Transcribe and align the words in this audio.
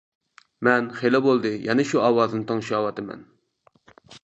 مەن 0.67 0.87
خېلى 1.01 1.21
بولدى 1.25 1.51
يەنە 1.67 1.85
شۇ 1.91 2.03
ئاۋازنى 2.07 2.49
تىڭشاۋاتىمەن. 2.53 3.25